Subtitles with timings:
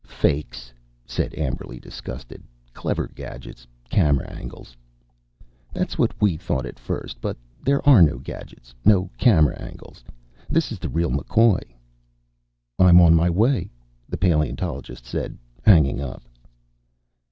[0.07, 0.73] "Fakes,"
[1.05, 2.41] said Amberly, disgusted.
[2.73, 3.67] "Clever gadgets.
[3.87, 4.75] Camera angles."
[5.73, 10.03] "That's what we thought first, but there are no gadgets, no camera angles.
[10.49, 11.61] This is the real McCoy."
[12.79, 13.69] "I'm on my way,"
[14.09, 16.23] the paleontologist said, hanging up.